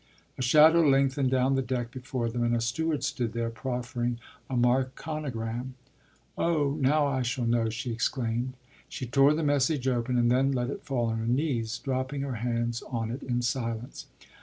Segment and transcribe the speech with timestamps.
[0.35, 4.17] A shadow lengthened down the deck before them, and a steward stood there, proffering
[4.49, 5.75] a Marconigram.
[6.35, 8.53] “Oh, now I shall know!” she exclaimed.
[8.89, 12.37] She tore the message open, and then let it fall on her knees, dropping her
[12.41, 14.07] hands on it in silence.